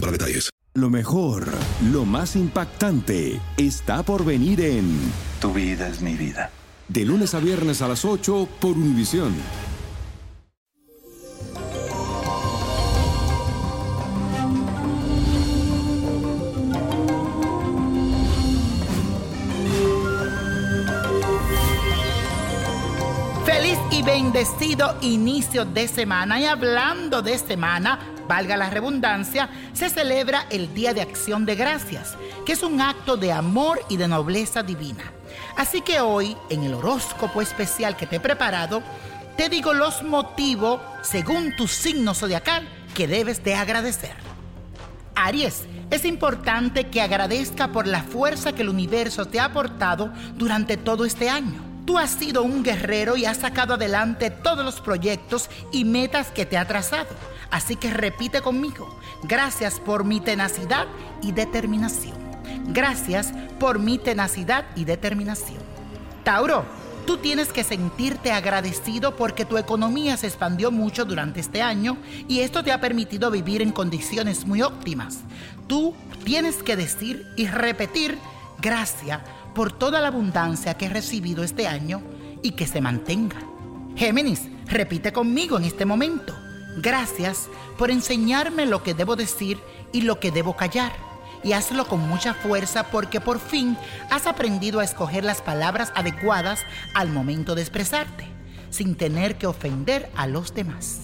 [0.00, 0.50] para detalles.
[0.74, 1.46] Lo mejor,
[1.92, 4.98] lo más impactante, está por venir en
[5.40, 6.50] Tu vida es mi vida.
[6.88, 9.34] De lunes a viernes a las 8 por Univisión.
[23.46, 26.40] Feliz y bendecido inicio de semana.
[26.40, 32.16] Y hablando de semana, valga la redundancia, se celebra el Día de Acción de Gracias,
[32.44, 35.12] que es un acto de amor y de nobleza divina.
[35.56, 38.82] Así que hoy, en el horóscopo especial que te he preparado,
[39.36, 44.14] te digo los motivos, según tu signo zodiacal, que debes de agradecer.
[45.16, 50.76] Aries, es importante que agradezca por la fuerza que el universo te ha aportado durante
[50.76, 51.73] todo este año.
[51.84, 56.46] Tú has sido un guerrero y has sacado adelante todos los proyectos y metas que
[56.46, 57.10] te ha trazado.
[57.50, 60.86] Así que repite conmigo, gracias por mi tenacidad
[61.20, 62.16] y determinación.
[62.68, 65.62] Gracias por mi tenacidad y determinación.
[66.24, 66.64] Tauro,
[67.06, 71.98] tú tienes que sentirte agradecido porque tu economía se expandió mucho durante este año
[72.28, 75.18] y esto te ha permitido vivir en condiciones muy óptimas.
[75.66, 75.94] Tú
[76.24, 78.18] tienes que decir y repetir
[78.62, 79.20] gracias
[79.54, 82.02] por toda la abundancia que he recibido este año
[82.42, 83.36] y que se mantenga.
[83.96, 86.36] Géminis, repite conmigo en este momento.
[86.76, 87.48] Gracias
[87.78, 89.58] por enseñarme lo que debo decir
[89.92, 90.92] y lo que debo callar.
[91.44, 93.76] Y hazlo con mucha fuerza porque por fin
[94.10, 96.62] has aprendido a escoger las palabras adecuadas
[96.94, 98.26] al momento de expresarte,
[98.70, 101.02] sin tener que ofender a los demás.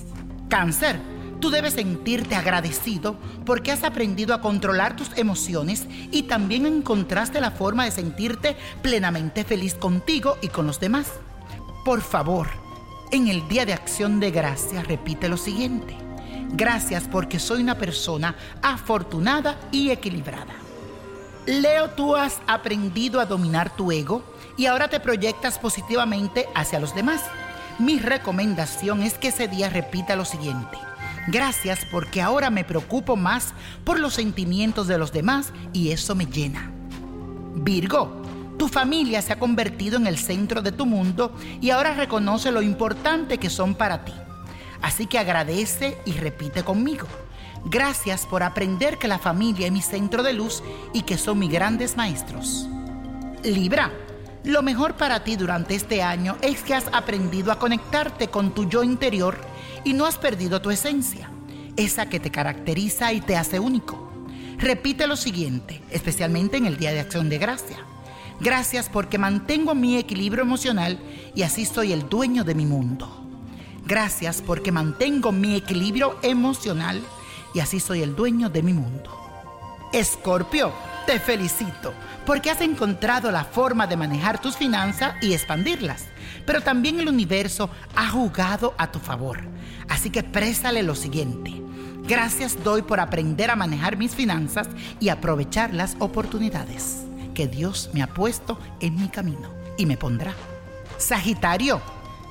[0.49, 0.99] Cáncer,
[1.41, 7.51] tú debes sentirte agradecido porque has aprendido a controlar tus emociones y también encontraste la
[7.51, 11.09] forma de sentirte plenamente feliz contigo y con los demás.
[11.85, 12.49] Por favor,
[13.11, 15.97] en el Día de Acción de Gracias repite lo siguiente.
[16.53, 20.55] Gracias porque soy una persona afortunada y equilibrada.
[21.47, 24.23] Leo, tú has aprendido a dominar tu ego
[24.57, 27.23] y ahora te proyectas positivamente hacia los demás.
[27.79, 30.77] Mi recomendación es que ese día repita lo siguiente.
[31.29, 33.53] Gracias porque ahora me preocupo más
[33.85, 36.71] por los sentimientos de los demás y eso me llena.
[37.55, 38.23] Virgo,
[38.59, 42.63] tu familia se ha convertido en el centro de tu mundo y ahora reconoce lo
[42.63, 44.13] importante que son para ti.
[44.83, 47.07] Así que agradece y repite conmigo.
[47.67, 50.63] Gracias por aprender que la familia es mi centro de luz
[50.95, 52.67] y que son mis grandes maestros.
[53.45, 53.91] Libra,
[54.45, 58.69] lo mejor para ti durante este año es que has aprendido a conectarte con tu
[58.69, 59.39] yo interior
[59.85, 61.31] y no has perdido tu esencia,
[61.77, 64.11] esa que te caracteriza y te hace único.
[64.59, 67.79] Repite lo siguiente, especialmente en el Día de Acción de Gracia.
[68.41, 70.99] Gracias porque mantengo mi equilibrio emocional
[71.35, 73.27] y así soy el dueño de mi mundo.
[73.87, 77.03] Gracias porque mantengo mi equilibrio emocional
[77.55, 79.11] y así soy el dueño de mi mundo.
[79.93, 80.73] Escorpio,
[81.11, 81.93] te felicito
[82.25, 86.05] porque has encontrado la forma de manejar tus finanzas y expandirlas.
[86.47, 89.41] Pero también el universo ha jugado a tu favor.
[89.89, 91.61] Así que préstale lo siguiente.
[92.05, 94.69] Gracias doy por aprender a manejar mis finanzas
[95.01, 97.03] y aprovechar las oportunidades
[97.35, 100.33] que Dios me ha puesto en mi camino y me pondrá.
[100.97, 101.81] Sagitario,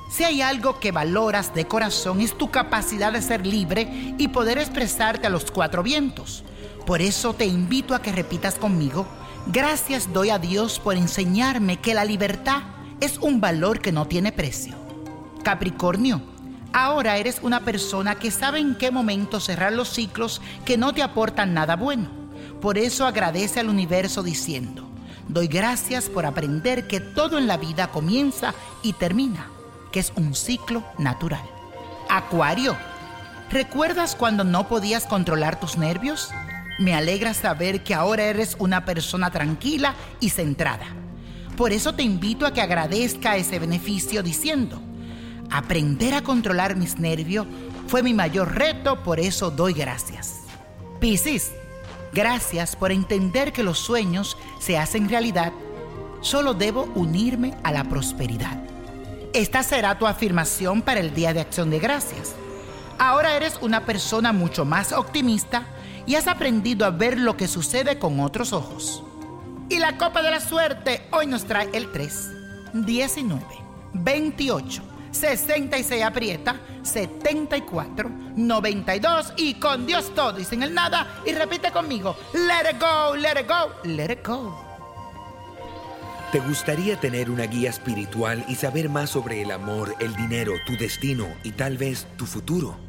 [0.09, 4.57] si hay algo que valoras de corazón es tu capacidad de ser libre y poder
[4.57, 6.45] expresarte a los cuatro vientos.
[6.89, 9.05] Por eso te invito a que repitas conmigo,
[9.45, 12.63] gracias doy a Dios por enseñarme que la libertad
[12.99, 14.73] es un valor que no tiene precio.
[15.43, 16.19] Capricornio,
[16.73, 21.03] ahora eres una persona que sabe en qué momento cerrar los ciclos que no te
[21.03, 22.09] aportan nada bueno.
[22.59, 24.89] Por eso agradece al universo diciendo,
[25.27, 29.45] doy gracias por aprender que todo en la vida comienza y termina,
[29.91, 31.47] que es un ciclo natural.
[32.09, 32.75] Acuario,
[33.51, 36.29] ¿Recuerdas cuando no podías controlar tus nervios?
[36.79, 40.85] Me alegra saber que ahora eres una persona tranquila y centrada.
[41.57, 44.81] Por eso te invito a que agradezca ese beneficio diciendo,
[45.51, 47.45] aprender a controlar mis nervios
[47.87, 50.35] fue mi mayor reto, por eso doy gracias.
[51.01, 51.51] Piscis,
[52.13, 55.51] gracias por entender que los sueños se hacen realidad.
[56.21, 58.57] Solo debo unirme a la prosperidad.
[59.33, 62.35] Esta será tu afirmación para el Día de Acción de Gracias.
[62.97, 65.65] Ahora eres una persona mucho más optimista
[66.09, 69.03] y has aprendido a ver lo que sucede con otros ojos.
[69.69, 72.31] Y la copa de la suerte hoy nos trae el 3,
[72.73, 73.45] 19,
[73.93, 81.21] 28, 66 aprieta, 74, 92 y con Dios todo y sin el nada.
[81.27, 84.65] Y repite conmigo, let it go, let it go, let it go.
[86.31, 90.75] ¿Te gustaría tener una guía espiritual y saber más sobre el amor, el dinero, tu
[90.75, 92.88] destino y tal vez tu futuro?